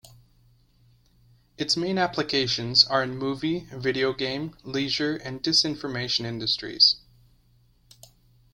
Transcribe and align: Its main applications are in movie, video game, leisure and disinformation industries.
Its 1.59 1.77
main 1.77 1.99
applications 1.99 2.83
are 2.85 3.03
in 3.03 3.15
movie, 3.15 3.67
video 3.71 4.13
game, 4.13 4.57
leisure 4.63 5.17
and 5.17 5.43
disinformation 5.43 6.25
industries. 6.25 6.95